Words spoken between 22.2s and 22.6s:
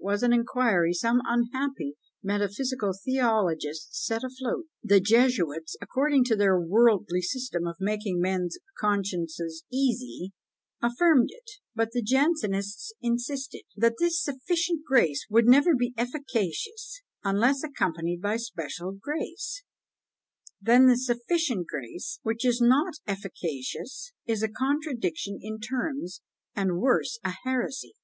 which is